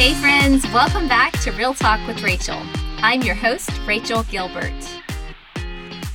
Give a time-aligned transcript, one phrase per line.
[0.00, 2.58] Hey, friends, welcome back to Real Talk with Rachel.
[3.02, 4.72] I'm your host, Rachel Gilbert.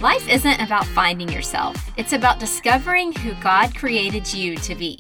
[0.02, 5.00] Life isn't about finding yourself, it's about discovering who God created you to be.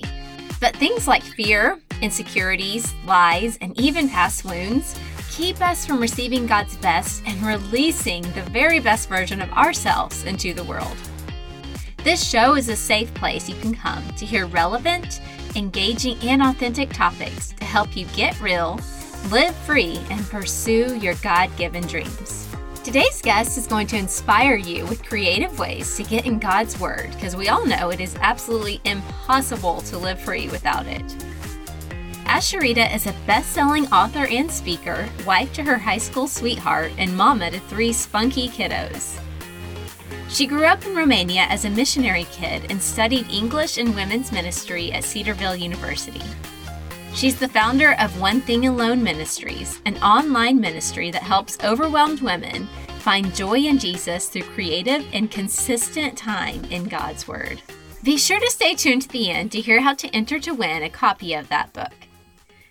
[0.61, 4.99] But things like fear, insecurities, lies, and even past wounds
[5.31, 10.53] keep us from receiving God's best and releasing the very best version of ourselves into
[10.53, 10.95] the world.
[12.03, 15.21] This show is a safe place you can come to hear relevant,
[15.55, 18.79] engaging, and authentic topics to help you get real,
[19.29, 22.47] live free, and pursue your God given dreams.
[22.83, 27.09] Today's guest is going to inspire you with creative ways to get in God's Word
[27.13, 31.03] because we all know it is absolutely impossible to live free without it.
[32.25, 37.15] Asheritah is a best selling author and speaker, wife to her high school sweetheart, and
[37.15, 39.19] mama to three spunky kiddos.
[40.35, 44.91] She grew up in Romania as a missionary kid and studied English and women's ministry
[44.91, 46.21] at Cedarville University.
[47.13, 52.67] She's the founder of One Thing Alone Ministries, an online ministry that helps overwhelmed women
[52.99, 57.61] find joy in Jesus through creative and consistent time in God's Word.
[58.03, 60.83] Be sure to stay tuned to the end to hear how to enter to win
[60.83, 61.93] a copy of that book.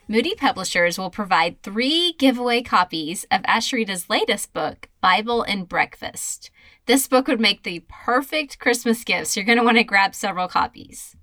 [0.06, 6.50] Moody Publishers will provide three giveaway copies of Asheritah's latest book, Bible and Breakfast.
[6.86, 10.14] This book would make the perfect Christmas gift, so you're going to want to grab
[10.14, 11.16] several copies.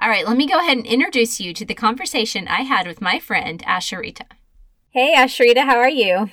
[0.00, 3.00] All right, let me go ahead and introduce you to the conversation I had with
[3.00, 4.30] my friend Asheritah.
[4.90, 6.30] Hey, Asheritah, how are you?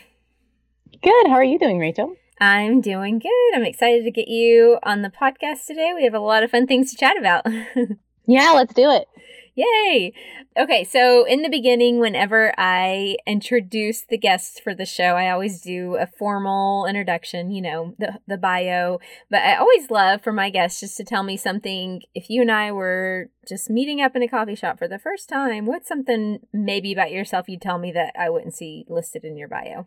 [1.01, 1.27] Good.
[1.27, 2.15] How are you doing, Rachel?
[2.39, 3.55] I'm doing good.
[3.55, 5.93] I'm excited to get you on the podcast today.
[5.95, 7.45] We have a lot of fun things to chat about.
[8.27, 9.07] yeah, let's do it.
[9.53, 10.13] Yay!
[10.57, 15.61] Okay, so in the beginning, whenever I introduce the guests for the show, I always
[15.61, 18.99] do a formal introduction, you know, the, the bio.
[19.29, 22.01] But I always love for my guests just to tell me something.
[22.15, 25.27] If you and I were just meeting up in a coffee shop for the first
[25.27, 29.35] time, what's something maybe about yourself you'd tell me that I wouldn't see listed in
[29.35, 29.85] your bio?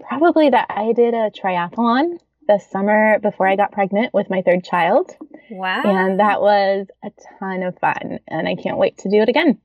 [0.00, 4.64] Probably that I did a triathlon the summer before I got pregnant with my third
[4.64, 5.10] child.
[5.50, 5.82] Wow.
[5.84, 8.20] And that was a ton of fun.
[8.28, 9.58] And I can't wait to do it again.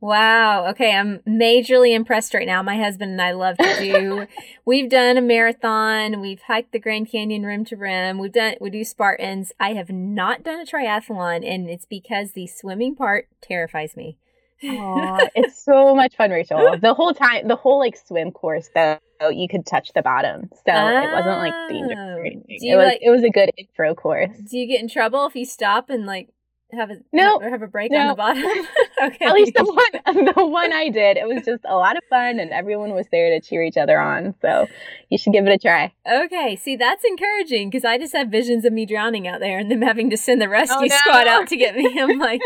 [0.00, 0.68] Wow.
[0.70, 0.92] Okay.
[0.92, 2.62] I'm majorly impressed right now.
[2.62, 4.26] My husband and I love to do,
[4.66, 6.20] we've done a marathon.
[6.20, 8.18] We've hiked the Grand Canyon rim to rim.
[8.18, 9.52] We've done, we do Spartans.
[9.58, 14.18] I have not done a triathlon and it's because the swimming part terrifies me.
[14.62, 16.76] Oh, it's so much fun, Rachel.
[16.80, 18.98] The whole time, the whole like swim course, though,
[19.28, 22.20] you could touch the bottom, so oh, it wasn't like dangerous or oh.
[22.20, 22.58] anything.
[22.60, 24.36] It was like, it was a good intro course.
[24.50, 26.28] Do you get in trouble if you stop and like
[26.72, 27.98] have a no or have a break no.
[27.98, 28.42] on the bottom.
[29.02, 29.26] okay.
[29.26, 31.16] At least the one the one I did.
[31.16, 33.98] It was just a lot of fun and everyone was there to cheer each other
[33.98, 34.34] on.
[34.40, 34.66] So
[35.10, 35.92] you should give it a try.
[36.10, 36.56] Okay.
[36.56, 39.82] See, that's encouraging because I just have visions of me drowning out there and them
[39.82, 40.96] having to send the rescue oh, no.
[40.96, 41.98] squad out to get me.
[42.00, 42.40] I'm like,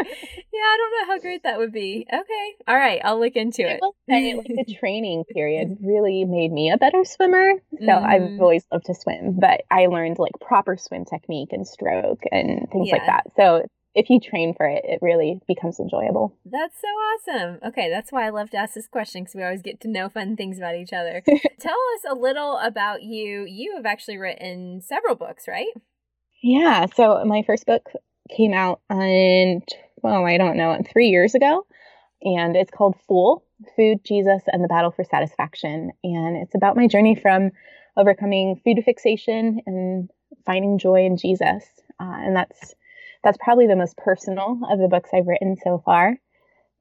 [0.59, 2.07] yeah, I don't know how great that would be.
[2.13, 2.55] Okay.
[2.67, 3.81] All right, I'll look into it.
[4.09, 7.53] Say, like the training period really made me a better swimmer.
[7.79, 8.05] So mm.
[8.05, 12.69] I've always loved to swim, but I learned like proper swim technique and stroke and
[12.71, 12.95] things yeah.
[12.95, 13.25] like that.
[13.37, 16.37] So if you train for it, it really becomes enjoyable.
[16.45, 17.59] That's so awesome.
[17.67, 20.09] Okay, that's why I love to ask this question because we always get to know
[20.09, 21.23] fun things about each other.
[21.61, 23.45] Tell us a little about you.
[23.49, 25.73] You have actually written several books, right?
[26.43, 26.87] Yeah.
[26.95, 27.91] So my first book
[28.37, 29.63] came out on,
[30.03, 31.67] well, I don't know, three years ago.
[32.23, 33.45] And it's called Full
[33.77, 35.93] Food, Jesus, and the Battle for Satisfaction.
[36.05, 37.51] And it's about my journey from
[37.97, 40.11] overcoming food fixation and
[40.47, 41.65] finding joy in Jesus.
[42.01, 42.75] Uh, and that's
[43.29, 46.17] that's probably the most personal of the books I've written so far.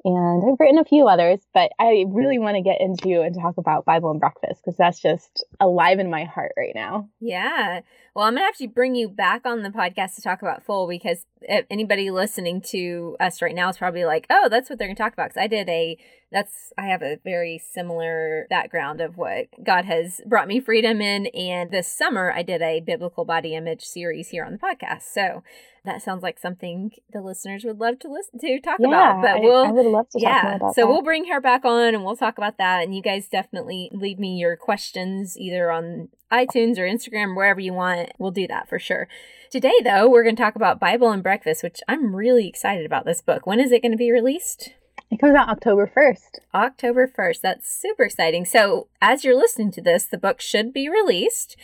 [0.06, 3.58] And I've written a few others, but I really want to get into and talk
[3.58, 7.10] about Bible and breakfast because that's just alive in my heart right now.
[7.20, 7.82] Yeah.
[8.16, 10.88] Well, I'm going to actually bring you back on the podcast to talk about Full
[10.88, 14.88] because eh, anybody listening to us right now is probably like, oh, that's what they're
[14.88, 15.32] going to talk about.
[15.32, 15.98] Because I did a,
[16.32, 21.28] that's, I have a very similar background of what God has brought me freedom in.
[21.28, 25.04] And this summer, I did a biblical body image series here on the podcast.
[25.14, 25.44] So
[25.86, 29.22] that sounds like something the listeners would love to listen to talk yeah, about.
[29.22, 30.88] But we'll I, I would love to yeah, so that.
[30.88, 32.84] we'll bring her back on and we'll talk about that.
[32.84, 37.74] And you guys definitely leave me your questions either on iTunes or Instagram, wherever you
[37.74, 38.12] want.
[38.20, 39.08] We'll do that for sure.
[39.50, 43.06] Today, though, we're going to talk about Bible and Breakfast, which I'm really excited about
[43.06, 43.48] this book.
[43.48, 44.74] When is it going to be released?
[45.10, 46.40] It comes out October 1st.
[46.54, 47.42] October 1st.
[47.42, 48.44] That's super exciting.
[48.44, 51.56] So, as you're listening to this, the book should be released.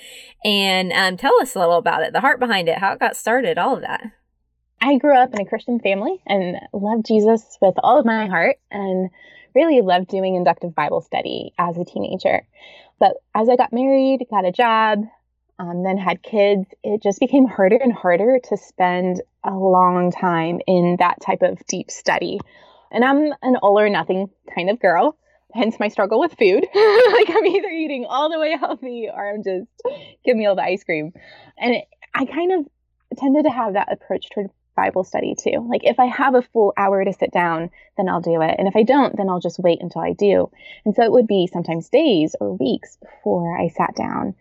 [0.46, 3.18] And um, tell us a little about it, the heart behind it, how it got
[3.18, 4.04] started, all of that.
[4.82, 8.58] I grew up in a Christian family and loved Jesus with all of my heart
[8.72, 9.10] and
[9.54, 12.46] really loved doing inductive Bible study as a teenager.
[13.00, 15.04] But as I got married, got a job,
[15.60, 20.60] um, then had kids, it just became harder and harder to spend a long time
[20.68, 22.40] in that type of deep study.
[22.94, 25.18] And I'm an all or nothing kind of girl.
[25.54, 26.66] hence my struggle with food.
[26.76, 29.68] like I'm either eating all the way healthy or I'm just
[30.26, 31.12] give me all the ice cream.
[31.58, 32.68] And it, I kind of
[33.18, 35.68] tended to have that approach toward Bible study too.
[35.70, 38.56] Like if I have a full hour to sit down, then I'll do it.
[38.58, 40.50] And if I don't, then I'll just wait until I do.
[40.86, 44.36] And so it would be sometimes days or weeks before I sat down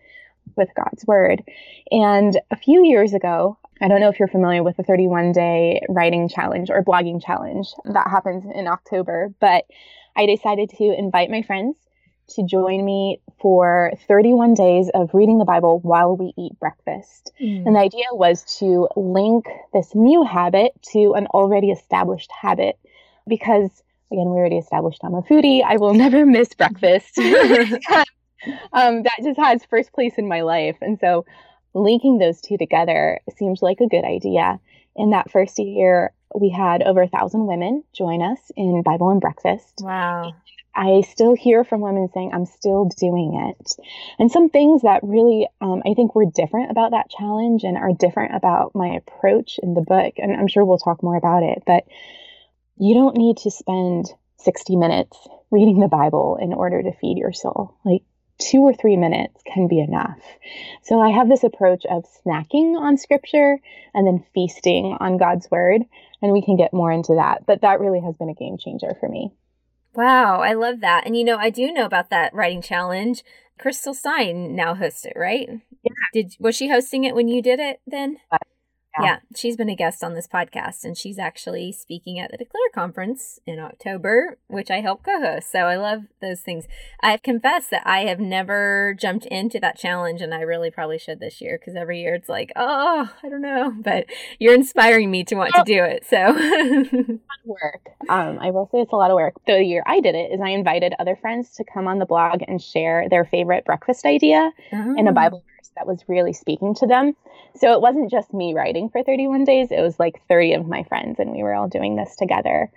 [0.55, 1.43] with God's word.
[1.91, 5.81] And a few years ago, I don't know if you're familiar with the 31 day
[5.89, 9.65] writing challenge or blogging challenge that happens in October, but
[10.15, 11.75] I decided to invite my friends
[12.29, 17.31] to join me for 31 days of reading the Bible while we eat breakfast.
[17.41, 17.65] Mm.
[17.65, 22.77] And the idea was to link this new habit to an already established habit
[23.27, 25.63] because, again, we already established I'm a foodie.
[25.63, 27.17] I will never miss breakfast.
[28.73, 30.77] um, that just has first place in my life.
[30.81, 31.25] And so
[31.73, 34.59] linking those two together seems like a good idea.
[34.95, 39.21] In that first year, we had over a thousand women join us in Bible and
[39.21, 39.81] breakfast.
[39.81, 40.33] Wow.
[40.75, 43.73] I still hear from women saying, I'm still doing it.
[44.17, 47.93] And some things that really, um, I think were different about that challenge and are
[47.93, 50.15] different about my approach in the book.
[50.17, 51.83] And I'm sure we'll talk more about it, but
[52.77, 55.17] you don't need to spend 60 minutes
[55.51, 57.77] reading the Bible in order to feed your soul.
[57.85, 58.01] Like,
[58.39, 60.19] two or three minutes can be enough.
[60.83, 63.59] So I have this approach of snacking on scripture
[63.93, 65.81] and then feasting on God's word.
[66.21, 67.45] And we can get more into that.
[67.45, 69.33] But that really has been a game changer for me.
[69.95, 71.05] Wow, I love that.
[71.05, 73.23] And you know, I do know about that writing challenge.
[73.59, 75.47] Crystal Stine now hosts it, right?
[75.83, 75.91] Yeah.
[76.13, 78.17] Did was she hosting it when you did it then?
[78.99, 79.05] Yeah.
[79.05, 79.19] yeah.
[79.35, 83.39] she's been a guest on this podcast, and she's actually speaking at the Declare conference
[83.45, 85.51] in October, which I help co-host.
[85.51, 86.65] So I love those things.
[87.01, 90.99] I have confess that I have never jumped into that challenge, and I really probably
[90.99, 94.05] should this year because every year it's like, oh, I don't know, but
[94.39, 96.05] you're inspiring me to want to do it.
[96.09, 97.89] So work.
[98.09, 99.35] Um, I will say it's a lot of work.
[99.45, 102.41] The year I did it is I invited other friends to come on the blog
[102.47, 104.95] and share their favorite breakfast idea oh.
[104.97, 105.43] in a Bible
[105.75, 107.15] that was really speaking to them.
[107.55, 110.83] So it wasn't just me writing for 31 days, it was like 30 of my
[110.83, 112.71] friends, and we were all doing this together.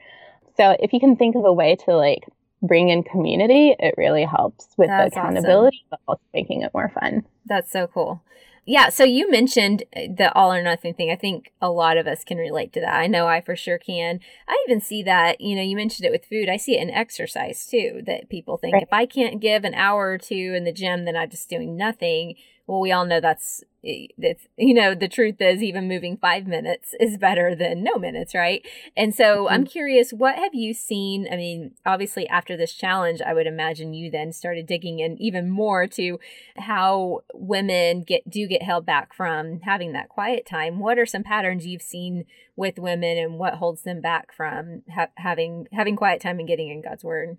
[0.57, 2.25] So if you can think of a way to like
[2.63, 5.89] bring in community, it really helps with That's the accountability, awesome.
[6.07, 7.25] but also making it more fun.
[7.45, 8.23] That's so cool.
[8.69, 11.11] Yeah, so you mentioned uh, the all or nothing thing.
[11.11, 12.97] I think a lot of us can relate to that.
[12.97, 14.19] I know I for sure can.
[14.49, 16.49] I even see that, you know, you mentioned it with food.
[16.49, 18.83] I see it in exercise too, that people think right.
[18.83, 21.77] if I can't give an hour or two in the gym, then I'm just doing
[21.77, 22.35] nothing
[22.67, 26.93] well, we all know that's it's you know the truth is even moving five minutes
[26.99, 28.67] is better than no minutes right?
[28.97, 29.55] And so mm-hmm.
[29.55, 31.29] i'm curious what have you seen?
[31.31, 35.49] I mean obviously after this challenge i would imagine you then started digging in even
[35.49, 36.19] more to
[36.57, 40.81] how women get do get held back from having that quiet time.
[40.81, 42.25] What are some patterns you've seen
[42.57, 46.71] with women and what holds them back from ha- having having quiet time and getting
[46.71, 47.37] in god's word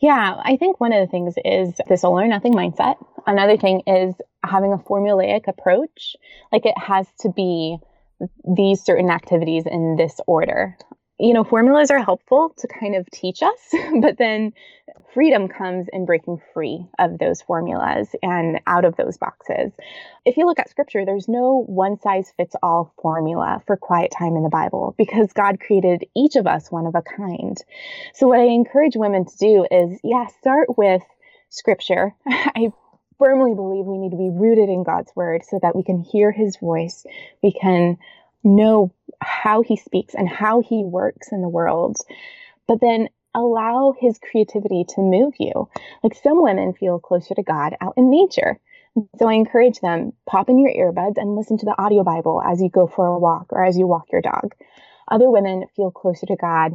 [0.00, 2.96] yeah, I think one of the things is this all or nothing mindset.
[3.26, 6.16] Another thing is having a formulaic approach.
[6.52, 7.78] Like it has to be
[8.44, 10.76] these certain activities in this order
[11.18, 14.52] you know, formulas are helpful to kind of teach us, but then
[15.12, 19.72] freedom comes in breaking free of those formulas and out of those boxes.
[20.24, 24.36] If you look at scripture, there's no one size fits all formula for quiet time
[24.36, 27.56] in the Bible because God created each of us one of a kind.
[28.14, 31.02] So, what I encourage women to do is, yeah, start with
[31.48, 32.14] scripture.
[32.26, 32.72] I
[33.18, 36.30] firmly believe we need to be rooted in God's word so that we can hear
[36.30, 37.04] his voice.
[37.42, 37.98] We can
[38.44, 41.96] know how he speaks and how he works in the world,
[42.66, 45.68] but then allow his creativity to move you.
[46.02, 48.58] Like some women feel closer to God out in nature.
[49.18, 52.60] So I encourage them pop in your earbuds and listen to the audio Bible as
[52.60, 54.54] you go for a walk or as you walk your dog.
[55.10, 56.72] Other women feel closer to God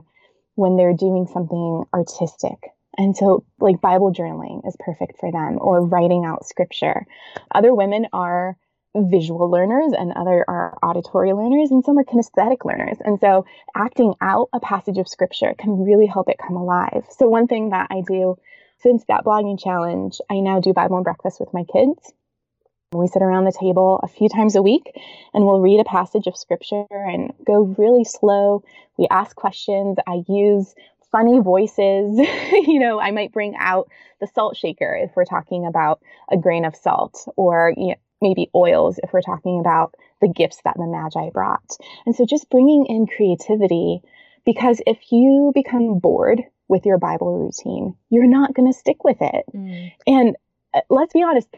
[0.55, 2.57] when they're doing something artistic.
[2.97, 7.07] And so, like Bible journaling is perfect for them, or writing out scripture.
[7.53, 8.55] Other women are
[8.95, 12.97] visual learners and other are auditory learners and some are kinesthetic learners.
[13.03, 13.45] And so
[13.75, 17.05] acting out a passage of scripture can really help it come alive.
[17.17, 18.37] So one thing that i do
[18.81, 22.13] since that blogging challenge i now do bible and breakfast with my kids.
[22.93, 24.91] We sit around the table a few times a week
[25.33, 28.63] and we'll read a passage of scripture and go really slow.
[28.97, 29.97] We ask questions.
[30.05, 30.75] I use
[31.13, 32.19] funny voices.
[32.51, 36.65] you know, I might bring out the salt shaker if we're talking about a grain
[36.65, 40.87] of salt, or you know, maybe oils if we're talking about the gifts that the
[40.87, 41.77] Magi brought.
[42.07, 44.01] And so just bringing in creativity,
[44.45, 49.17] because if you become bored with your Bible routine, you're not going to stick with
[49.21, 49.45] it.
[49.53, 49.91] Mm.
[50.07, 50.35] And
[50.73, 51.49] uh, let's be honest,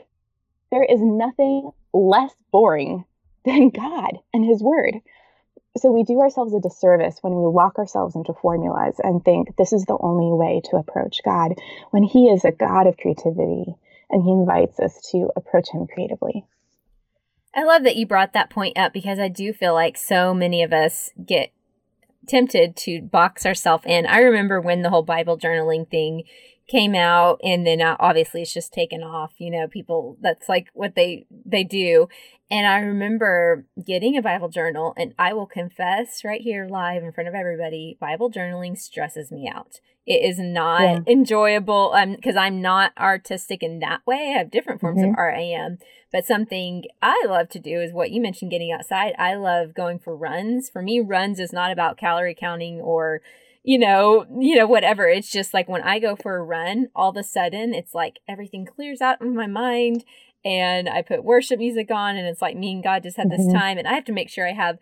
[0.72, 3.06] there is nothing less boring
[3.46, 4.96] than God and His Word.
[5.78, 9.72] so we do ourselves a disservice when we lock ourselves into formulas and think this
[9.72, 11.54] is the only way to approach God
[11.92, 13.76] when He is a God of creativity
[14.10, 16.46] and He invites us to approach Him creatively.
[17.56, 20.62] I love that you brought that point up because I do feel like so many
[20.62, 21.52] of us get
[22.28, 24.06] tempted to box ourselves in.
[24.06, 26.24] I remember when the whole Bible journaling thing
[26.68, 30.68] came out and then uh, obviously it's just taken off you know people that's like
[30.74, 32.08] what they they do.
[32.50, 37.12] And i remember getting a bible journal and i will confess right here live in
[37.12, 39.80] front of everybody bible journaling stresses me out.
[40.08, 41.00] It is not yeah.
[41.08, 41.96] enjoyable.
[42.08, 44.34] Because i'm not artistic in that way.
[44.36, 45.12] I have different forms mm-hmm.
[45.12, 45.78] of art i am.
[46.12, 49.14] But something i love to do is what you mentioned getting outside.
[49.20, 50.70] I love going for runs.
[50.70, 53.22] For me runs is not about calorie counting or
[53.66, 55.08] you know, you know, whatever.
[55.08, 58.20] It's just like when I go for a run, all of a sudden it's like
[58.30, 60.06] everything clears out of my mind
[60.46, 63.42] and I put worship music on and it's like me and God just had this
[63.42, 63.58] mm-hmm.
[63.58, 64.78] time and I have to make sure I have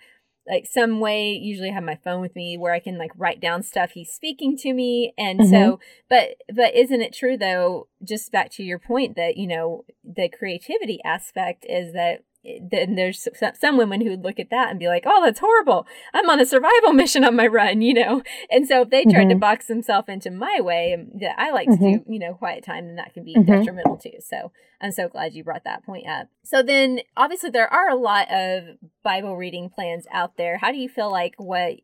[0.45, 3.39] like some way usually I have my phone with me where I can like write
[3.39, 5.49] down stuff he's speaking to me and mm-hmm.
[5.49, 9.85] so but but isn't it true though just back to your point that you know
[10.03, 12.25] the creativity aspect is that
[12.61, 13.27] then there's
[13.59, 15.87] some women who'd look at that and be like, "Oh, that's horrible.
[16.13, 18.21] I'm on a survival mission on my run," you know.
[18.51, 19.29] And so if they tried mm-hmm.
[19.29, 21.83] to box themselves into my way um, that I like mm-hmm.
[21.83, 23.49] to do, you know, quiet time, then that can be mm-hmm.
[23.49, 24.19] detrimental too.
[24.19, 26.27] So I'm so glad you brought that point up.
[26.43, 30.57] So then, obviously, there are a lot of Bible reading plans out there.
[30.57, 31.75] How do you feel like what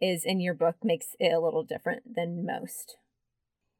[0.00, 2.96] is in your book makes it a little different than most?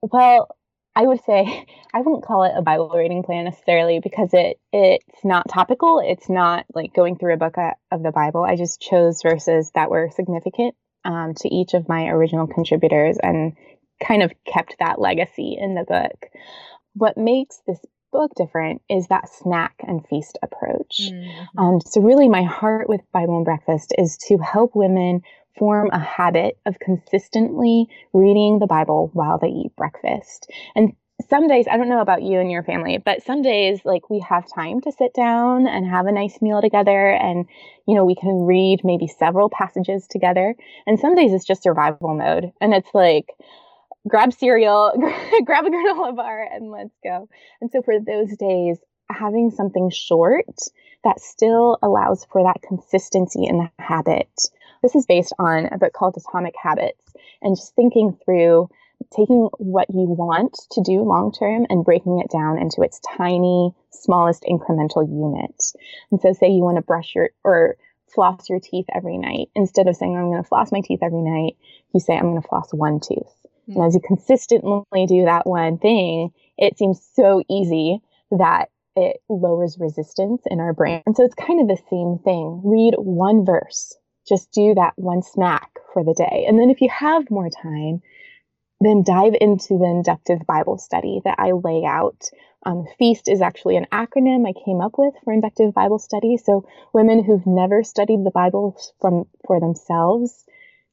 [0.03, 0.49] Well,
[0.97, 5.25] I would say I wouldn't call it a Bible reading plan necessarily because it it's
[5.25, 6.03] not topical.
[6.05, 7.57] It's not like going through a book
[7.93, 8.43] of the Bible.
[8.43, 10.75] I just chose verses that were significant
[11.05, 13.53] um, to each of my original contributors and
[14.03, 16.27] kind of kept that legacy in the book.
[16.95, 17.79] What makes this
[18.13, 21.03] book different is that snack and feast approach.
[21.03, 21.59] Mm-hmm.
[21.59, 25.23] Um, so, really, my heart with Bible and Breakfast is to help women
[25.59, 30.51] form a habit of consistently reading the Bible while they eat breakfast.
[30.75, 30.95] And
[31.29, 34.21] some days, I don't know about you and your family, but some days, like we
[34.21, 37.11] have time to sit down and have a nice meal together.
[37.11, 37.47] And,
[37.89, 40.55] you know, we can read maybe several passages together.
[40.87, 42.53] And some days it's just survival mode.
[42.61, 43.29] And it's like,
[44.07, 44.93] grab cereal,
[45.45, 47.29] grab a granola bar, and let's go.
[47.61, 48.79] And so for those days,
[49.11, 50.47] having something short
[51.05, 54.49] that still allows for that consistency in the habit
[54.87, 57.13] this is based on a book called Atomic Habits
[57.43, 58.69] and just thinking through
[59.13, 63.73] taking what you want to do long term and breaking it down into its tiny,
[63.91, 65.61] smallest incremental unit.
[66.13, 67.77] And so, say you want to brush your or
[68.15, 69.49] floss your teeth every night.
[69.57, 71.57] Instead of saying, I'm going to floss my teeth every night,
[71.93, 73.35] you say, I'm going to floss one tooth.
[73.69, 73.73] Mm-hmm.
[73.73, 78.01] And as you consistently do that one thing, it seems so easy
[78.31, 81.03] that it lowers resistance in our brain.
[81.07, 82.63] And so it's kind of the same thing.
[82.65, 83.97] Read one verse
[84.29, 86.45] just do that one snack for the day.
[86.49, 88.03] And then if you have more time,
[88.81, 92.25] then dive into the inductive Bible study that I lay out.
[92.65, 96.37] Um, FEAST is actually an acronym I came up with for inductive Bible study.
[96.37, 100.45] So women who've never studied the Bible from for themselves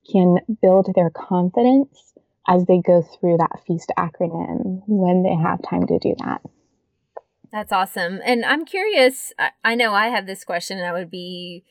[0.10, 2.14] can build their confidence
[2.48, 6.42] as they go through that FEAST acronym when they have time to do that.
[7.52, 8.20] That's awesome.
[8.26, 11.64] And I'm curious, I, I know I have this question and I would be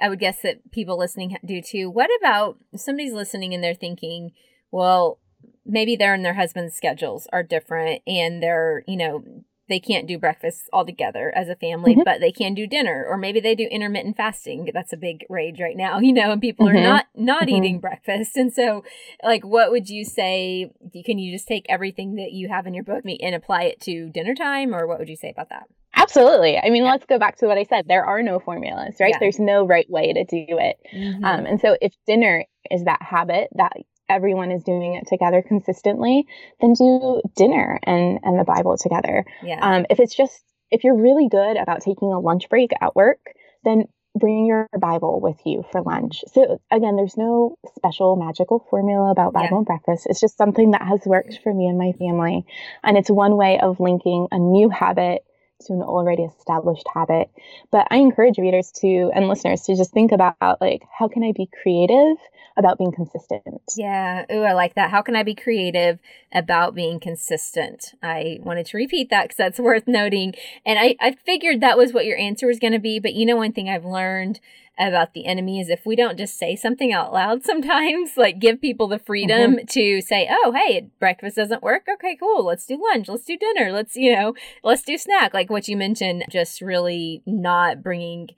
[0.00, 1.90] I would guess that people listening do too.
[1.90, 4.32] What about somebody's listening and they're thinking,
[4.70, 5.18] well,
[5.64, 9.24] maybe their and their husband's schedules are different and they're, you know,
[9.68, 12.02] they can't do breakfast all together as a family, mm-hmm.
[12.04, 14.70] but they can do dinner, or maybe they do intermittent fasting.
[14.72, 16.76] That's a big rage right now, you know, and people mm-hmm.
[16.76, 17.56] are not not mm-hmm.
[17.56, 18.36] eating breakfast.
[18.36, 18.84] And so,
[19.22, 20.70] like, what would you say?
[21.04, 24.08] Can you just take everything that you have in your book and apply it to
[24.10, 25.64] dinner time, or what would you say about that?
[25.96, 26.58] Absolutely.
[26.58, 26.92] I mean, yeah.
[26.92, 27.86] let's go back to what I said.
[27.88, 29.10] There are no formulas, right?
[29.14, 29.18] Yeah.
[29.18, 30.76] There's no right way to do it.
[30.94, 31.24] Mm-hmm.
[31.24, 33.72] Um, and so, if dinner is that habit that
[34.08, 36.26] everyone is doing it together consistently,
[36.60, 39.24] then do dinner and and the Bible together.
[39.42, 39.58] Yeah.
[39.60, 43.20] Um, if it's just if you're really good about taking a lunch break at work,
[43.64, 43.84] then
[44.18, 46.24] bring your Bible with you for lunch.
[46.32, 49.56] So again, there's no special magical formula about Bible yeah.
[49.58, 50.06] and breakfast.
[50.08, 52.44] It's just something that has worked for me and my family,
[52.82, 55.22] and it's one way of linking a new habit
[55.66, 57.30] to an already established habit.
[57.70, 61.32] But I encourage readers to and listeners to just think about like how can I
[61.32, 62.16] be creative
[62.56, 63.60] about being consistent?
[63.76, 64.24] Yeah.
[64.32, 64.90] Ooh, I like that.
[64.90, 65.98] How can I be creative
[66.32, 67.94] about being consistent?
[68.02, 70.34] I wanted to repeat that because that's worth noting.
[70.64, 72.98] And I, I figured that was what your answer was going to be.
[72.98, 74.40] But you know, one thing I've learned
[74.78, 78.60] about the enemy is if we don't just say something out loud sometimes, like give
[78.60, 79.66] people the freedom mm-hmm.
[79.66, 81.86] to say, oh, hey, breakfast doesn't work.
[81.94, 82.44] Okay, cool.
[82.44, 83.08] Let's do lunch.
[83.08, 83.72] Let's do dinner.
[83.72, 85.34] Let's, you know, let's do snack.
[85.34, 88.28] Like what you mentioned, just really not bringing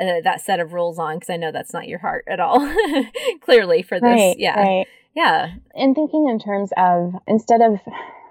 [0.00, 2.60] uh, that set of rules on because I know that's not your heart at all.
[3.40, 4.86] Clearly for this, right, yeah, right.
[5.14, 5.54] yeah.
[5.74, 7.78] And thinking in terms of instead of,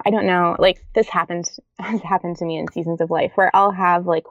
[0.06, 1.46] I don't know, like this happened
[1.80, 4.26] has happened to me in seasons of life where I'll have like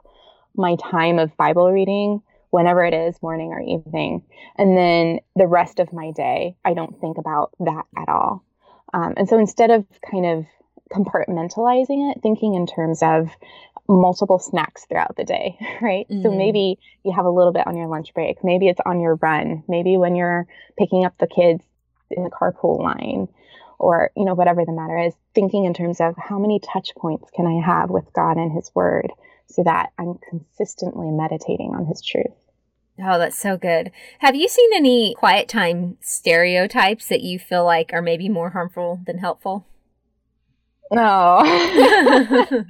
[0.55, 4.23] my time of Bible reading whenever it is, morning or evening,
[4.57, 8.43] and then the rest of my day I don't think about that at all.
[8.93, 10.45] Um, and so instead of kind of
[10.91, 13.29] compartmentalizing it, thinking in terms of
[13.87, 16.07] multiple snacks throughout the day, right?
[16.09, 16.23] Mm-hmm.
[16.23, 18.43] So maybe you have a little bit on your lunch break.
[18.43, 19.63] Maybe it's on your run.
[19.67, 21.63] Maybe when you're picking up the kids
[22.09, 23.27] in the carpool line
[23.79, 27.29] or, you know, whatever the matter is, thinking in terms of how many touch points
[27.35, 29.11] can I have with God and his word
[29.47, 32.31] so that I'm consistently meditating on his truth.
[33.03, 33.91] Oh, that's so good.
[34.19, 39.01] Have you seen any quiet time stereotypes that you feel like are maybe more harmful
[39.05, 39.65] than helpful?
[40.91, 41.41] No.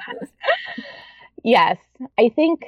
[1.44, 1.78] yes.
[2.18, 2.66] I think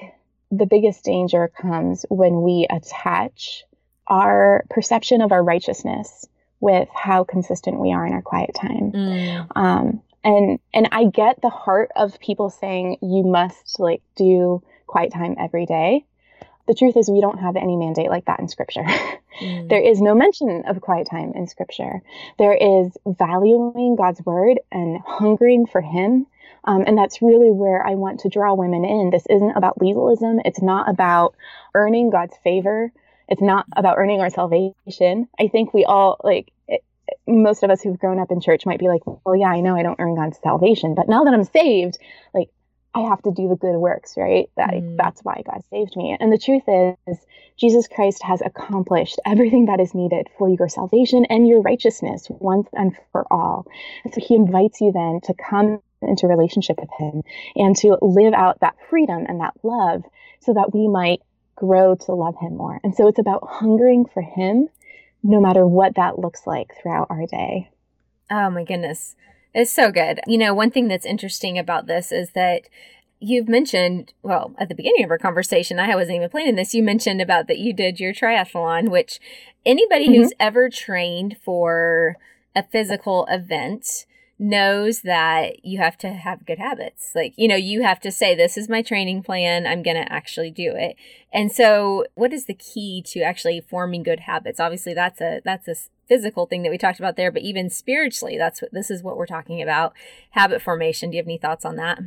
[0.51, 3.63] the biggest danger comes when we attach
[4.07, 6.27] our perception of our righteousness
[6.59, 8.91] with how consistent we are in our quiet time.
[8.91, 9.47] Mm.
[9.55, 15.11] Um, and and I get the heart of people saying you must like do quiet
[15.11, 16.05] time every day.
[16.67, 18.85] The truth is we don't have any mandate like that in scripture.
[19.41, 19.67] Mm.
[19.67, 22.03] there is no mention of quiet time in scripture.
[22.37, 26.27] There is valuing God's word and hungering for him.
[26.65, 29.09] Um, and that's really where I want to draw women in.
[29.09, 30.39] This isn't about legalism.
[30.45, 31.35] It's not about
[31.73, 32.91] earning God's favor.
[33.27, 35.27] It's not about earning our salvation.
[35.39, 36.51] I think we all like
[37.27, 39.75] most of us who've grown up in church might be like, well, yeah, I know
[39.75, 41.97] I don't earn God's salvation, but now that I'm saved,
[42.33, 42.49] like
[42.95, 44.49] I have to do the good works, right?
[44.55, 44.97] That mm.
[44.97, 46.15] that's why God saved me.
[46.19, 47.17] And the truth is,
[47.57, 52.67] Jesus Christ has accomplished everything that is needed for your salvation and your righteousness once
[52.73, 53.65] and for all.
[54.03, 57.23] And so he invites you then to come into relationship with him
[57.55, 60.03] and to live out that freedom and that love
[60.41, 61.21] so that we might
[61.55, 62.79] grow to love him more.
[62.83, 64.67] And so it's about hungering for him
[65.23, 67.71] no matter what that looks like throughout our day.
[68.29, 69.15] Oh my goodness.
[69.53, 70.19] It's so good.
[70.27, 72.63] You know, one thing that's interesting about this is that
[73.19, 76.73] you've mentioned, well, at the beginning of our conversation, I wasn't even planning this.
[76.73, 79.19] You mentioned about that you did your triathlon, which
[79.65, 80.23] anybody mm-hmm.
[80.23, 82.17] who's ever trained for
[82.55, 84.05] a physical event
[84.39, 87.11] knows that you have to have good habits.
[87.15, 89.65] Like, you know, you have to say, This is my training plan.
[89.65, 90.95] I'm going to actually do it.
[91.31, 94.59] And so, what is the key to actually forming good habits?
[94.59, 98.37] Obviously, that's a, that's a, physical thing that we talked about there but even spiritually
[98.37, 99.93] that's what this is what we're talking about
[100.31, 101.97] habit formation do you have any thoughts on that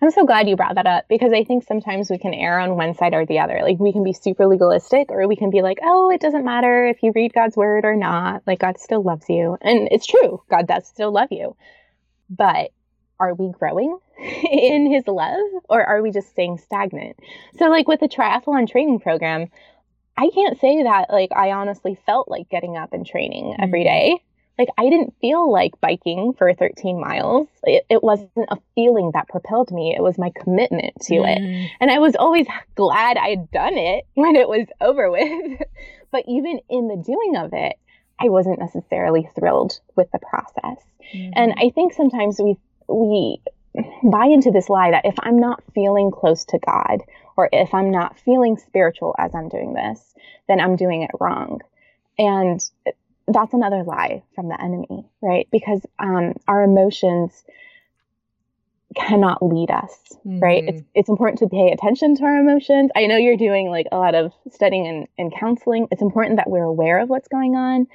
[0.00, 2.76] I'm so glad you brought that up because I think sometimes we can err on
[2.76, 3.60] one side or the other.
[3.62, 6.86] Like we can be super legalistic or we can be like, oh, it doesn't matter
[6.86, 8.42] if you read God's word or not.
[8.46, 9.56] Like God still loves you.
[9.60, 11.56] And it's true, God does still love you.
[12.28, 12.70] But
[13.20, 13.98] are we growing
[14.50, 17.16] in his love or are we just staying stagnant?
[17.58, 19.48] So, like with the triathlon training program,
[20.16, 23.84] I can't say that like I honestly felt like getting up and training every mm.
[23.84, 24.22] day
[24.58, 27.48] like I didn't feel like biking for 13 miles.
[27.64, 29.94] It, it, wasn't a feeling that propelled me.
[29.96, 31.26] It was my commitment to mm.
[31.26, 31.70] it.
[31.80, 35.62] And I was always glad I'd done it when it was over with.
[36.10, 37.76] but even in the doing of it,
[38.20, 40.84] I wasn't necessarily thrilled with the process.
[41.14, 41.32] Mm.
[41.34, 42.56] And I think sometimes we
[42.88, 43.40] we
[44.04, 47.02] buy into this lie that if I'm not feeling close to God
[47.36, 50.14] or if I'm not feeling spiritual as I'm doing this,
[50.46, 51.62] then I'm doing it wrong.
[52.18, 52.62] And
[53.32, 55.48] that's another lie from the enemy, right?
[55.50, 57.44] Because um, our emotions
[58.94, 60.40] cannot lead us, mm-hmm.
[60.40, 60.64] right?
[60.64, 62.90] It's it's important to pay attention to our emotions.
[62.94, 65.88] I know you're doing like a lot of studying and, and counseling.
[65.90, 67.86] It's important that we're aware of what's going on,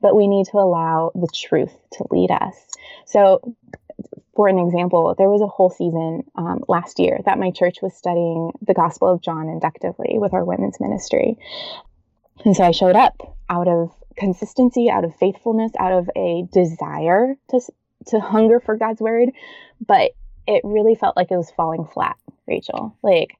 [0.00, 2.54] but we need to allow the truth to lead us.
[3.04, 3.54] So
[4.34, 7.94] for an example, there was a whole season um, last year that my church was
[7.94, 11.38] studying the Gospel of John inductively with our women's ministry.
[12.44, 17.36] And so I showed up out of consistency, out of faithfulness, out of a desire
[17.50, 17.60] to
[18.08, 19.30] to hunger for God's word,
[19.84, 20.12] but
[20.46, 22.96] it really felt like it was falling flat, Rachel.
[23.02, 23.36] Like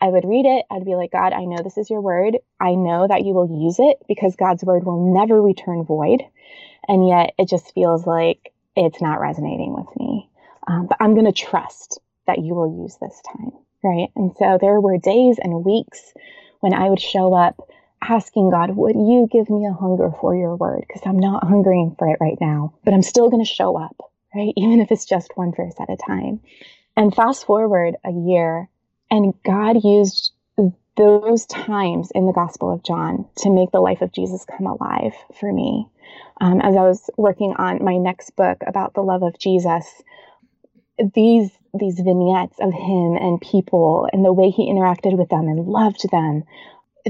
[0.00, 2.38] I would read it, I'd be like, God, I know this is your word.
[2.60, 6.22] I know that you will use it because God's word will never return void.
[6.88, 10.28] And yet it just feels like it's not resonating with me.
[10.66, 13.52] Um, but I'm going to trust that you will use this time.
[13.82, 14.08] Right.
[14.16, 16.12] And so there were days and weeks
[16.60, 17.68] when I would show up
[18.08, 20.84] asking God, would you give me a hunger for your word?
[20.86, 23.96] Because I'm not hungering for it right now, but I'm still going to show up,
[24.34, 24.52] right?
[24.56, 26.40] Even if it's just one verse at a time.
[26.96, 28.68] And fast forward a year,
[29.10, 30.32] and God used
[30.96, 35.12] those times in the Gospel of John to make the life of Jesus come alive
[35.38, 35.88] for me.
[36.40, 39.86] Um, as I was working on my next book about the love of Jesus,
[41.14, 45.66] these these vignettes of him and people and the way he interacted with them and
[45.66, 46.44] loved them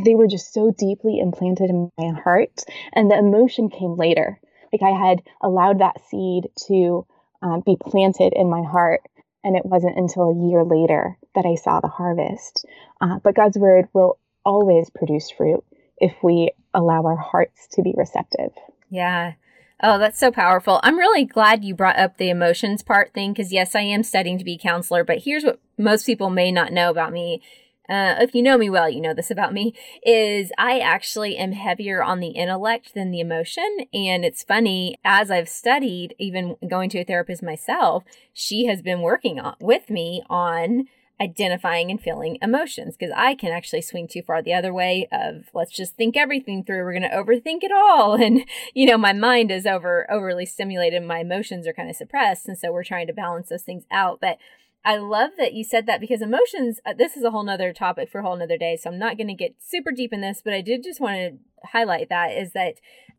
[0.02, 2.62] they were just so deeply implanted in my heart.
[2.92, 4.40] And the emotion came later.
[4.72, 7.06] Like I had allowed that seed to
[7.42, 9.02] um, be planted in my heart.
[9.44, 12.64] And it wasn't until a year later that I saw the harvest.
[13.00, 15.62] Uh, but God's word will always produce fruit
[15.98, 18.50] if we allow our hearts to be receptive.
[18.90, 19.34] Yeah.
[19.82, 20.80] Oh, that's so powerful.
[20.82, 24.38] I'm really glad you brought up the emotions part thing because, yes, I am studying
[24.38, 27.42] to be a counselor, but here's what most people may not know about me.
[27.88, 31.52] Uh, if you know me well, you know this about me, is I actually am
[31.52, 33.86] heavier on the intellect than the emotion.
[33.92, 39.00] And it's funny, as I've studied, even going to a therapist myself, she has been
[39.00, 40.88] working on, with me on
[41.20, 45.48] identifying and feeling emotions because I can actually swing too far the other way of
[45.54, 46.84] let's just think everything through.
[46.84, 48.14] We're going to overthink it all.
[48.24, 51.02] And, you know, my mind is over overly stimulated.
[51.02, 52.48] My emotions are kind of suppressed.
[52.48, 54.18] And so we're trying to balance those things out.
[54.20, 54.38] But
[54.84, 58.10] I love that you said that because emotions, uh, this is a whole nother topic
[58.10, 58.76] for a whole nother day.
[58.76, 61.16] So I'm not going to get super deep in this, but I did just want
[61.16, 62.74] to highlight that is that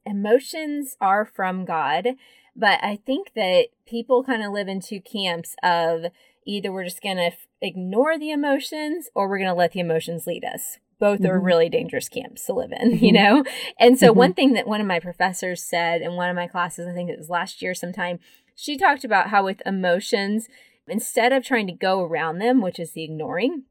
[0.05, 2.09] emotions are from God.
[2.55, 6.05] But I think that people kind of live in two camps of
[6.45, 9.79] either we're just going to f- ignore the emotions or we're going to let the
[9.79, 10.77] emotions lead us.
[10.99, 11.31] Both mm-hmm.
[11.31, 13.03] are really dangerous camps to live in, mm-hmm.
[13.03, 13.43] you know?
[13.79, 14.19] And so, mm-hmm.
[14.19, 17.09] one thing that one of my professors said in one of my classes, I think
[17.09, 18.19] it was last year sometime,
[18.55, 20.47] she talked about how with emotions,
[20.87, 23.63] instead of trying to go around them, which is the ignoring,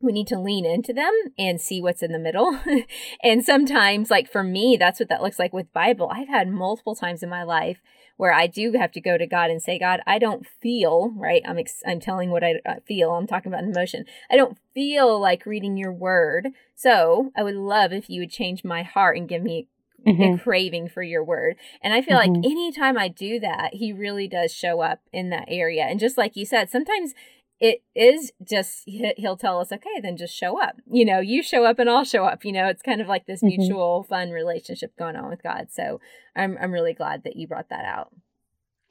[0.00, 2.58] we need to lean into them and see what's in the middle.
[3.22, 6.10] and sometimes, like for me, that's what that looks like with Bible.
[6.12, 7.80] I've had multiple times in my life
[8.16, 11.42] where I do have to go to God and say, God, I don't feel, right?
[11.46, 13.12] I'm, ex- I'm telling what I uh, feel.
[13.12, 14.04] I'm talking about an emotion.
[14.30, 16.48] I don't feel like reading your word.
[16.74, 19.68] So I would love if you would change my heart and give me
[20.06, 20.34] mm-hmm.
[20.34, 21.56] a craving for your word.
[21.82, 22.34] And I feel mm-hmm.
[22.34, 25.84] like anytime I do that, he really does show up in that area.
[25.84, 27.14] And just like you said, sometimes
[27.60, 31.64] it is just he'll tell us okay then just show up you know you show
[31.64, 33.60] up and i'll show up you know it's kind of like this mm-hmm.
[33.60, 36.00] mutual fun relationship going on with god so
[36.36, 38.12] i'm i'm really glad that you brought that out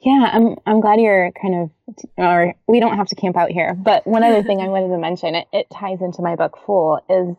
[0.00, 1.70] yeah i'm i'm glad you're kind of
[2.18, 4.98] or we don't have to camp out here but one other thing i wanted to
[4.98, 7.36] mention it, it ties into my book full is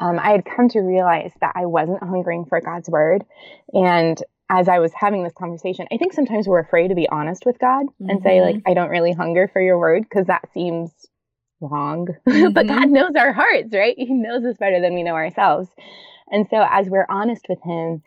[0.00, 3.24] um, i had come to realize that i wasn't hungering for god's word
[3.72, 7.44] and as I was having this conversation, I think sometimes we're afraid to be honest
[7.44, 8.10] with God mm-hmm.
[8.10, 8.70] and say, like, mm-hmm.
[8.70, 10.90] I don't really hunger for your word because that seems
[11.60, 12.08] wrong.
[12.26, 12.52] Mm-hmm.
[12.52, 13.94] but God knows our hearts, right?
[13.96, 15.68] He knows us better than we know ourselves.
[16.30, 18.02] And so, as we're honest with Him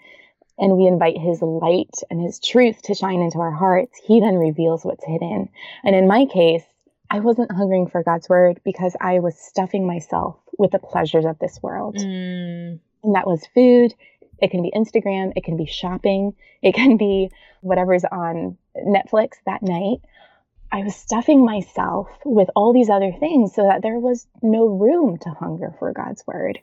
[0.57, 4.35] and we invite His light and His truth to shine into our hearts, He then
[4.35, 5.49] reveals what's hidden.
[5.83, 6.63] And in my case,
[7.11, 11.37] I wasn't hungering for God's word because I was stuffing myself with the pleasures of
[11.39, 11.97] this world.
[11.97, 12.79] Mm.
[13.03, 13.93] And that was food,
[14.41, 19.61] it can be Instagram, it can be shopping, it can be whatever's on Netflix that
[19.61, 19.97] night.
[20.71, 25.17] I was stuffing myself with all these other things so that there was no room
[25.17, 26.59] to hunger for God's word.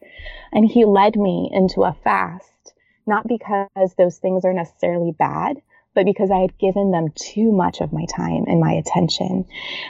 [0.51, 2.73] And He led me into a fast,
[3.07, 5.61] not because those things are necessarily bad,
[5.99, 9.45] but because I had given them too much of my time and my attention.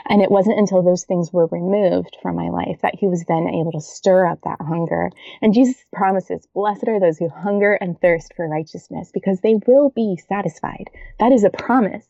[0.07, 3.47] And it wasn't until those things were removed from my life that he was then
[3.47, 5.11] able to stir up that hunger.
[5.39, 9.91] And Jesus promises, Blessed are those who hunger and thirst for righteousness, because they will
[9.91, 10.89] be satisfied.
[11.19, 12.07] That is a promise.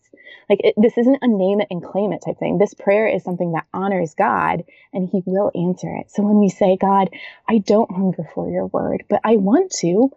[0.49, 2.57] Like, it, this isn't a name it and claim it type thing.
[2.57, 6.09] This prayer is something that honors God and He will answer it.
[6.09, 7.09] So when we say, God,
[7.49, 10.09] I don't hunger for your word, but I want to,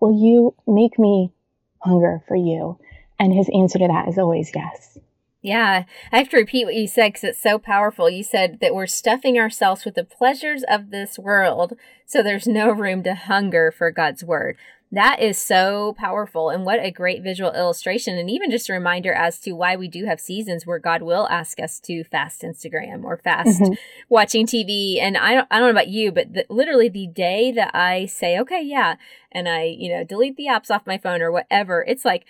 [0.00, 1.32] will you make me
[1.80, 2.78] hunger for you?
[3.18, 4.98] And his answer to that is always yes.
[5.46, 8.10] Yeah, I have to repeat what you said because it's so powerful.
[8.10, 11.74] You said that we're stuffing ourselves with the pleasures of this world,
[12.04, 14.56] so there's no room to hunger for God's word.
[14.90, 19.12] That is so powerful, and what a great visual illustration, and even just a reminder
[19.12, 23.04] as to why we do have seasons where God will ask us to fast Instagram
[23.04, 23.74] or fast mm-hmm.
[24.08, 25.00] watching TV.
[25.00, 28.06] And I don't, I don't know about you, but the, literally the day that I
[28.06, 28.96] say, okay, yeah,
[29.30, 32.24] and I, you know, delete the apps off my phone or whatever, it's like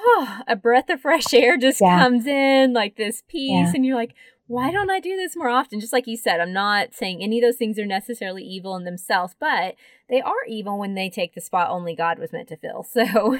[0.00, 2.00] oh, a breath of fresh air just yeah.
[2.00, 3.72] comes in, like this peace, yeah.
[3.74, 4.14] and you're like,
[4.50, 5.78] why don't I do this more often?
[5.78, 8.82] Just like you said, I'm not saying any of those things are necessarily evil in
[8.82, 9.76] themselves, but
[10.08, 12.84] they are evil when they take the spot only God was meant to fill.
[12.92, 13.38] So,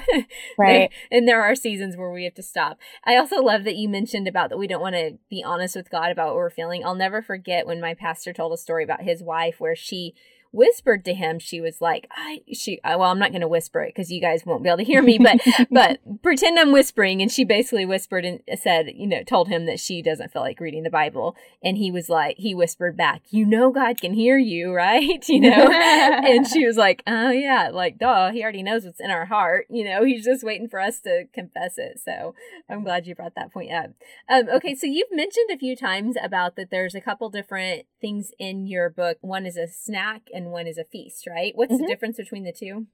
[0.57, 0.89] right.
[1.11, 2.77] and there are seasons where we have to stop.
[3.03, 5.91] I also love that you mentioned about that we don't want to be honest with
[5.91, 6.85] God about what we're feeling.
[6.85, 10.13] I'll never forget when my pastor told a story about his wife where she
[10.51, 13.93] whispered to him she was like i she well i'm not going to whisper it
[13.95, 15.39] because you guys won't be able to hear me but
[15.71, 19.79] but pretend i'm whispering and she basically whispered and said you know told him that
[19.79, 21.35] she doesn't feel like reading the Bible.
[21.63, 25.27] And he was like, he whispered back, You know, God can hear you, right?
[25.27, 25.71] You know?
[25.71, 29.67] and she was like, Oh, yeah, like, duh, he already knows what's in our heart.
[29.69, 31.99] You know, he's just waiting for us to confess it.
[32.03, 32.35] So
[32.69, 33.91] I'm glad you brought that point up.
[34.29, 38.31] Um, okay, so you've mentioned a few times about that there's a couple different things
[38.37, 39.17] in your book.
[39.21, 41.53] One is a snack and one is a feast, right?
[41.55, 41.83] What's mm-hmm.
[41.83, 42.87] the difference between the two?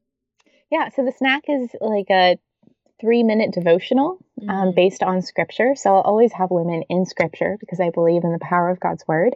[0.71, 2.37] Yeah, so the snack is like a
[2.99, 4.75] three minute devotional um, mm-hmm.
[4.75, 5.75] based on scripture.
[5.75, 9.07] So I'll always have women in scripture because I believe in the power of God's
[9.07, 9.35] word.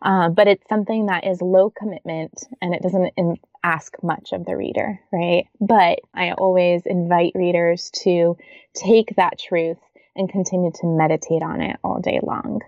[0.00, 4.44] Uh, but it's something that is low commitment and it doesn't in- ask much of
[4.44, 5.46] the reader, right?
[5.60, 8.36] But I always invite readers to
[8.74, 9.78] take that truth
[10.16, 12.60] and continue to meditate on it all day long.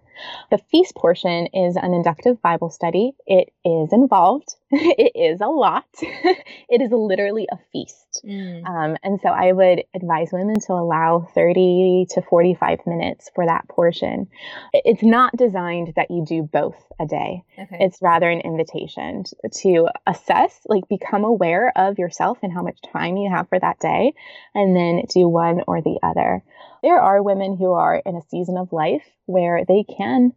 [0.50, 3.12] The feast portion is an inductive Bible study.
[3.26, 4.54] It is involved.
[4.98, 5.87] it is a lot.
[6.00, 8.22] it is literally a feast.
[8.24, 8.66] Mm.
[8.66, 13.68] Um, and so I would advise women to allow 30 to 45 minutes for that
[13.68, 14.28] portion.
[14.72, 17.42] It's not designed that you do both a day.
[17.58, 17.76] Okay.
[17.80, 19.24] It's rather an invitation
[19.62, 23.78] to assess, like become aware of yourself and how much time you have for that
[23.80, 24.14] day,
[24.54, 26.42] and then do one or the other
[26.84, 30.34] there are women who are in a season of life where they can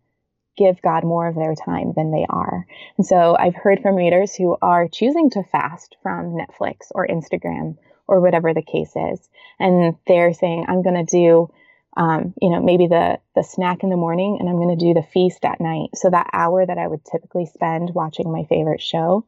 [0.57, 2.65] give God more of their time than they are.
[2.97, 7.77] And so I've heard from readers who are choosing to fast from Netflix or Instagram
[8.07, 9.29] or whatever the case is.
[9.59, 11.51] And they're saying, I'm going to do,
[11.95, 14.93] um, you know, maybe the, the snack in the morning and I'm going to do
[14.93, 15.89] the feast at night.
[15.95, 19.25] So that hour that I would typically spend watching my favorite show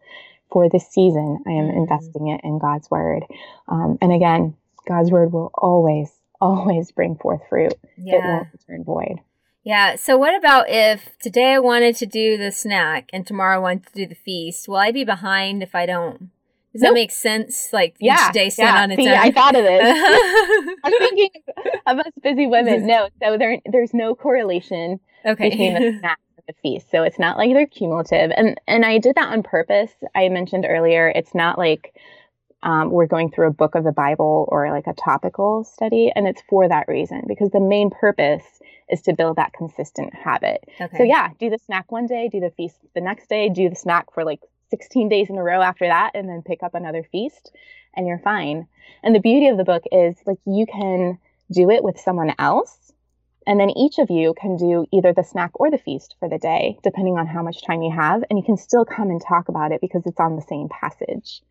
[0.51, 1.77] for this season, I am mm-hmm.
[1.77, 3.23] investing it in God's word.
[3.67, 4.55] Um, and again,
[4.87, 6.11] God's word will always
[6.41, 7.73] always bring forth fruit.
[7.97, 8.15] Yeah.
[8.15, 9.19] It won't return void.
[9.69, 9.97] Yeah.
[9.97, 13.85] So what about if today I wanted to do the snack and tomorrow I want
[13.85, 14.67] to do the feast?
[14.67, 16.31] Will I be behind if I don't?
[16.73, 16.89] Does nope.
[16.89, 17.71] that make sense?
[17.71, 18.81] Like yeah, each day stand yeah.
[18.81, 19.15] on its See, own.
[19.15, 20.75] I thought of this.
[20.83, 21.29] I'm thinking
[21.85, 22.87] of us busy women.
[22.87, 25.51] No, so there, there's no correlation okay.
[25.51, 26.89] between the snack and the feast.
[26.89, 28.31] So it's not like they're cumulative.
[28.35, 29.91] And and I did that on purpose.
[30.15, 31.93] I mentioned earlier, it's not like
[32.63, 36.11] um, we're going through a book of the Bible or like a topical study.
[36.15, 38.43] And it's for that reason, because the main purpose
[38.89, 40.63] is to build that consistent habit.
[40.79, 40.97] Okay.
[40.97, 43.75] So, yeah, do the snack one day, do the feast the next day, do the
[43.75, 47.03] snack for like 16 days in a row after that, and then pick up another
[47.11, 47.51] feast,
[47.95, 48.67] and you're fine.
[49.03, 51.17] And the beauty of the book is like you can
[51.51, 52.77] do it with someone else.
[53.47, 56.37] And then each of you can do either the snack or the feast for the
[56.37, 58.23] day, depending on how much time you have.
[58.29, 61.41] And you can still come and talk about it because it's on the same passage.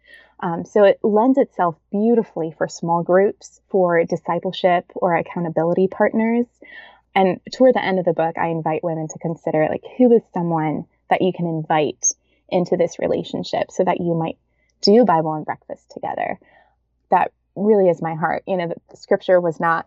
[0.40, 6.46] Um, so it lends itself beautifully for small groups, for discipleship or accountability partners.
[7.14, 10.22] And toward the end of the book, I invite women to consider like who is
[10.32, 12.06] someone that you can invite
[12.48, 14.38] into this relationship so that you might
[14.80, 16.38] do Bible and breakfast together.
[17.10, 18.44] That really is my heart.
[18.46, 19.86] You know, the scripture was not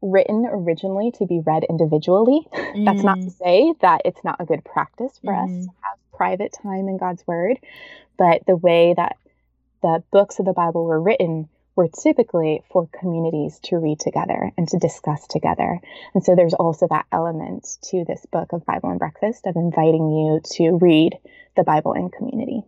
[0.00, 2.46] written originally to be read individually.
[2.52, 2.84] Mm.
[2.84, 3.38] That's not to mm.
[3.38, 5.44] say that it's not a good practice for mm.
[5.44, 7.58] us to have private time in God's word,
[8.16, 9.16] but the way that
[9.82, 11.48] the books of the Bible were written
[11.78, 15.78] were typically for communities to read together and to discuss together.
[16.12, 20.10] And so there's also that element to this book of Bible and Breakfast of inviting
[20.10, 21.14] you to read
[21.56, 22.64] the Bible in community.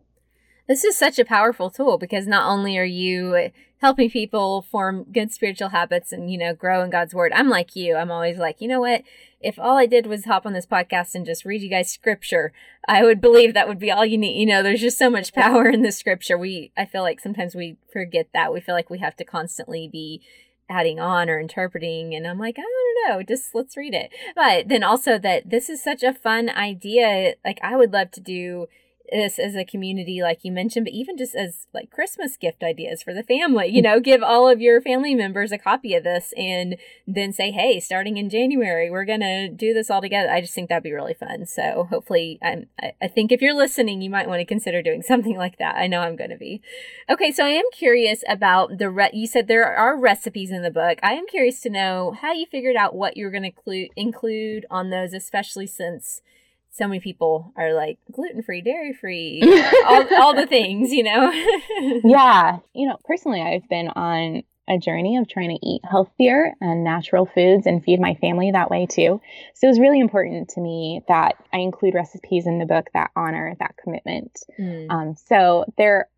[0.69, 5.33] This is such a powerful tool because not only are you helping people form good
[5.33, 7.33] spiritual habits and, you know, grow in God's word.
[7.35, 7.97] I'm like you.
[7.97, 9.03] I'm always like, you know what?
[9.41, 12.53] If all I did was hop on this podcast and just read you guys scripture,
[12.87, 14.39] I would believe that would be all you need.
[14.39, 16.37] You know, there's just so much power in the scripture.
[16.37, 18.53] We, I feel like sometimes we forget that.
[18.53, 20.21] We feel like we have to constantly be
[20.69, 24.69] adding on or interpreting and i'm like i don't know just let's read it but
[24.69, 28.69] then also that this is such a fun idea like i would love to do
[29.11, 33.03] this as a community, like you mentioned, but even just as like Christmas gift ideas
[33.03, 36.33] for the family, you know, give all of your family members a copy of this
[36.37, 40.31] and then say, hey, starting in January, we're going to do this all together.
[40.31, 41.47] I just think that'd be really fun.
[41.47, 42.67] So hopefully, I'm,
[43.01, 45.77] I think if you're listening, you might want to consider doing something like that.
[45.77, 46.63] I know I'm going to be.
[47.09, 50.71] Okay, so I am curious about the, re- you said there are recipes in the
[50.71, 50.99] book.
[51.03, 54.67] I am curious to know how you figured out what you're going to clu- include
[54.71, 56.23] on those, especially since
[56.71, 59.43] so many people are like gluten free, dairy free,
[59.87, 61.31] all, all the things, you know?
[62.05, 62.59] yeah.
[62.75, 67.27] You know, personally, I've been on a journey of trying to eat healthier and natural
[67.27, 69.21] foods and feed my family that way too.
[69.55, 73.11] So it was really important to me that I include recipes in the book that
[73.17, 74.39] honor that commitment.
[74.59, 74.91] Mm.
[74.91, 76.09] Um, so there,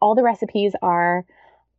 [0.00, 1.24] all the recipes are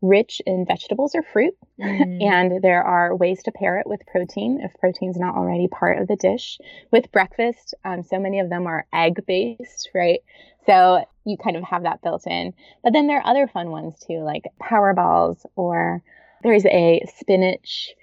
[0.01, 1.55] rich in vegetables or fruit.
[1.79, 2.23] Mm.
[2.23, 6.07] and there are ways to pair it with protein if protein's not already part of
[6.07, 6.59] the dish.
[6.91, 10.19] With breakfast, um, so many of them are egg based, right?
[10.65, 12.53] So you kind of have that built in.
[12.83, 16.01] But then there are other fun ones too, like power balls, or
[16.43, 17.93] there's a spinach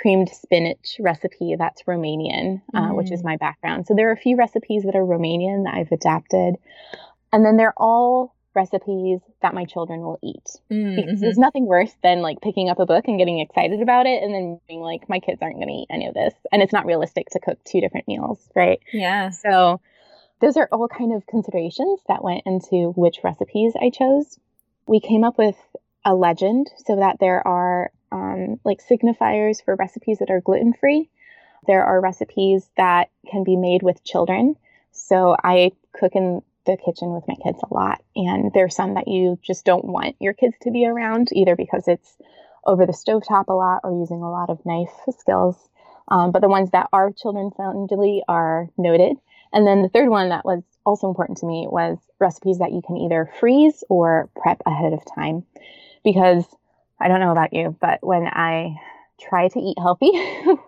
[0.00, 3.24] creamed spinach recipe that's Romanian, uh, which is mm.
[3.24, 3.86] my background.
[3.86, 6.54] So there are a few recipes that are Romanian that I've adapted.
[7.32, 10.48] And then they're all recipes that my children will eat.
[10.70, 11.20] Mm, because mm-hmm.
[11.20, 14.34] there's nothing worse than like picking up a book and getting excited about it and
[14.34, 16.34] then being like, my kids aren't going to eat any of this.
[16.50, 18.80] And it's not realistic to cook two different meals, right?
[18.92, 19.30] Yeah.
[19.30, 19.80] So
[20.40, 24.38] those are all kind of considerations that went into which recipes I chose.
[24.86, 25.56] We came up with
[26.04, 31.10] a legend so that there are um, like signifiers for recipes that are gluten free.
[31.66, 34.56] There are recipes that can be made with children.
[34.92, 38.02] So I cook in the kitchen with my kids a lot.
[38.14, 41.88] And there's some that you just don't want your kids to be around, either because
[41.88, 42.16] it's
[42.66, 45.56] over the stovetop a lot or using a lot of knife skills.
[46.08, 49.16] Um, but the ones that are children friendly are noted.
[49.52, 52.82] And then the third one that was also important to me was recipes that you
[52.86, 55.44] can either freeze or prep ahead of time.
[56.04, 56.44] Because
[57.00, 58.76] I don't know about you, but when I
[59.20, 60.10] try to eat healthy,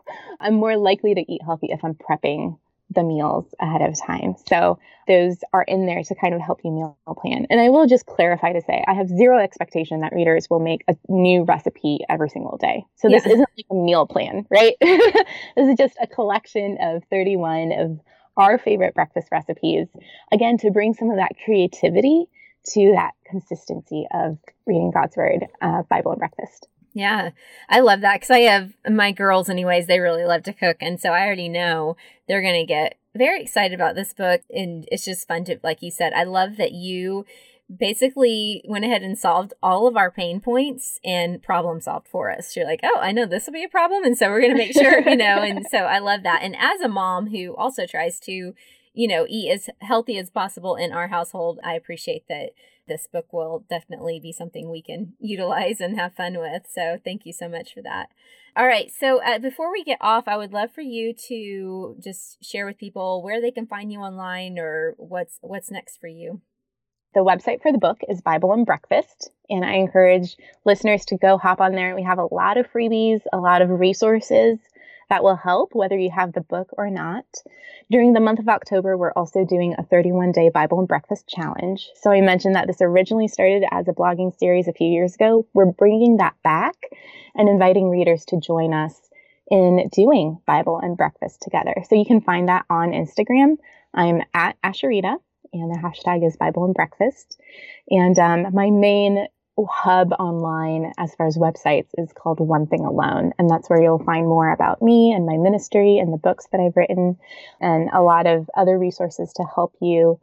[0.40, 2.58] I'm more likely to eat healthy if I'm prepping
[2.90, 4.34] the meals ahead of time.
[4.48, 7.46] So those are in there to kind of help you meal plan.
[7.50, 10.84] And I will just clarify to say I have zero expectation that readers will make
[10.88, 12.84] a new recipe every single day.
[12.96, 13.32] So this yeah.
[13.32, 14.74] isn't like a meal plan, right?
[14.80, 15.24] this
[15.56, 18.00] is just a collection of 31 of
[18.36, 19.88] our favorite breakfast recipes.
[20.32, 22.26] Again, to bring some of that creativity
[22.72, 26.68] to that consistency of reading God's word, uh, Bible and breakfast.
[26.92, 27.30] Yeah,
[27.68, 30.78] I love that because I have my girls, anyways, they really love to cook.
[30.80, 34.42] And so I already know they're going to get very excited about this book.
[34.50, 37.26] And it's just fun to, like you said, I love that you
[37.78, 42.56] basically went ahead and solved all of our pain points and problem solved for us.
[42.56, 44.04] You're like, oh, I know this will be a problem.
[44.04, 46.42] And so we're going to make sure, you know, and so I love that.
[46.42, 48.54] And as a mom who also tries to,
[48.92, 52.50] you know, eat as healthy as possible in our household, I appreciate that
[52.90, 56.64] this book will definitely be something we can utilize and have fun with.
[56.70, 58.10] So thank you so much for that.
[58.56, 58.90] All right.
[58.90, 62.76] So uh, before we get off, I would love for you to just share with
[62.76, 66.42] people where they can find you online or what's what's next for you.
[67.14, 71.38] The website for the book is Bible and Breakfast, and I encourage listeners to go
[71.38, 71.96] hop on there.
[71.96, 74.58] We have a lot of freebies, a lot of resources
[75.10, 77.24] that will help whether you have the book or not.
[77.90, 81.88] During the month of October, we're also doing a 31 day Bible and breakfast challenge.
[81.96, 85.46] So I mentioned that this originally started as a blogging series a few years ago.
[85.52, 86.76] We're bringing that back
[87.34, 88.94] and inviting readers to join us
[89.50, 91.74] in doing Bible and breakfast together.
[91.88, 93.56] So you can find that on Instagram.
[93.92, 95.16] I'm at Asheritah
[95.52, 97.40] and the hashtag is Bible and breakfast.
[97.88, 99.26] And um, my main
[99.68, 103.32] hub online as far as websites is called One Thing Alone.
[103.38, 106.60] And that's where you'll find more about me and my ministry and the books that
[106.60, 107.18] I've written
[107.60, 110.18] and a lot of other resources to help you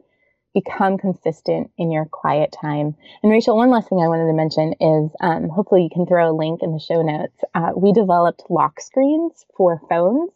[0.54, 2.96] become consistent in your quiet time.
[3.22, 6.30] And Rachel, one last thing I wanted to mention is um, hopefully you can throw
[6.30, 7.38] a link in the show notes.
[7.54, 10.32] Uh, we developed lock screens for phones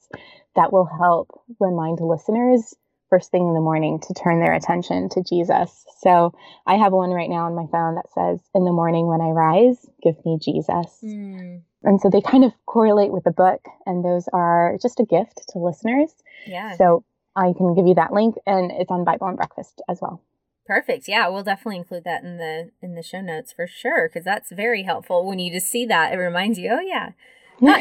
[0.54, 2.74] that will help remind listeners
[3.12, 5.84] first thing in the morning to turn their attention to Jesus.
[6.00, 6.32] So
[6.66, 9.28] I have one right now on my phone that says, In the morning when I
[9.28, 10.86] rise, give me Jesus.
[11.04, 11.60] Mm.
[11.82, 15.42] And so they kind of correlate with the book, and those are just a gift
[15.50, 16.10] to listeners.
[16.46, 16.74] Yeah.
[16.76, 17.04] So
[17.36, 20.22] I can give you that link, and it's on Bible and Breakfast as well.
[20.64, 21.06] Perfect.
[21.06, 24.50] Yeah, we'll definitely include that in the in the show notes for sure because that's
[24.52, 25.26] very helpful.
[25.26, 27.10] When you just see that, it reminds you, oh yeah,
[27.62, 27.80] not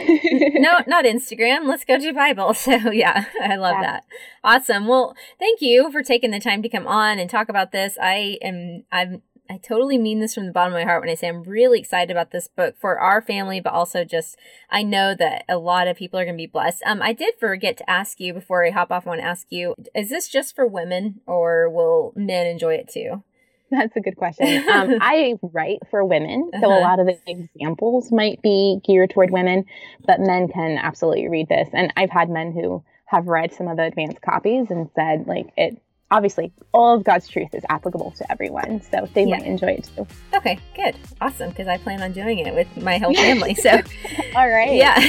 [0.54, 3.82] no not instagram let's go to bible so yeah i love yeah.
[3.82, 4.06] that
[4.44, 7.98] awesome well thank you for taking the time to come on and talk about this
[8.02, 11.16] i am i'm I totally mean this from the bottom of my heart when I
[11.16, 14.38] say I'm really excited about this book for our family, but also just
[14.70, 16.82] I know that a lot of people are going to be blessed.
[16.86, 19.06] Um, I did forget to ask you before I hop off.
[19.06, 22.88] I want to ask you: Is this just for women, or will men enjoy it
[22.88, 23.24] too?
[23.72, 24.68] That's a good question.
[24.70, 26.80] Um, I write for women, so uh-huh.
[26.80, 29.66] a lot of the examples might be geared toward women,
[30.06, 31.70] but men can absolutely read this.
[31.74, 35.52] And I've had men who have read some of the advanced copies and said, like,
[35.58, 39.38] it obviously all of God's truth is applicable to everyone, so they yeah.
[39.38, 40.06] might enjoy it too.
[40.36, 41.50] Okay, good, awesome.
[41.50, 43.56] Because I plan on doing it with my whole family.
[43.56, 43.72] So,
[44.36, 45.00] all right, yeah,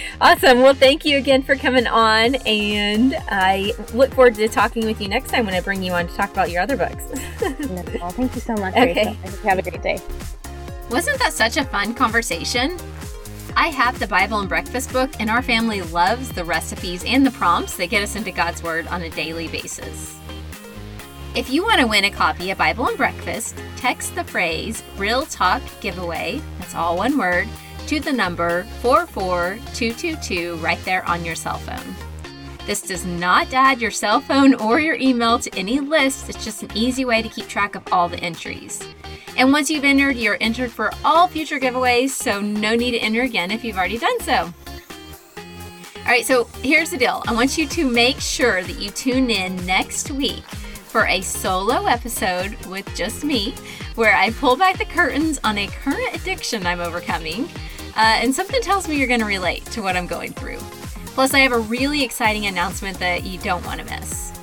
[0.20, 0.60] awesome.
[0.60, 5.08] Well, thank you again for coming on, and I look forward to talking with you
[5.08, 7.04] next time when I bring you on to talk about your other books.
[8.00, 8.74] well, thank you so much.
[8.74, 9.08] Okay, Rachel.
[9.08, 9.98] I hope you have a great day.
[10.90, 12.78] Wasn't that such a fun conversation?
[13.56, 17.30] I have the Bible and Breakfast book, and our family loves the recipes and the
[17.30, 20.16] prompts that get us into God's Word on a daily basis.
[21.34, 25.24] If you want to win a copy of Bible and Breakfast, text the phrase Real
[25.26, 27.48] Talk Giveaway, that's all one word,
[27.86, 31.94] to the number 44222 right there on your cell phone.
[32.66, 36.62] This does not add your cell phone or your email to any list, it's just
[36.62, 38.82] an easy way to keep track of all the entries.
[39.38, 43.22] And once you've entered, you're entered for all future giveaways, so no need to enter
[43.22, 44.52] again if you've already done so.
[45.36, 47.22] All right, so here's the deal.
[47.28, 51.86] I want you to make sure that you tune in next week for a solo
[51.86, 53.54] episode with just me,
[53.94, 57.44] where I pull back the curtains on a current addiction I'm overcoming.
[57.94, 60.58] Uh, and something tells me you're going to relate to what I'm going through.
[61.14, 64.37] Plus, I have a really exciting announcement that you don't want to miss.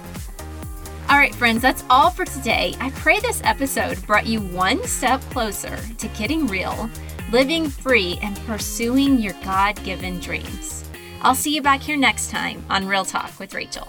[1.07, 2.73] All right, friends, that's all for today.
[2.79, 6.89] I pray this episode brought you one step closer to getting real,
[7.31, 10.83] living free, and pursuing your God given dreams.
[11.21, 13.87] I'll see you back here next time on Real Talk with Rachel.